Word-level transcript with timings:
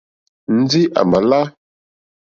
Ndí 0.57 0.81
à 0.99 1.01
mà 1.11 1.19
lá. 1.29 1.41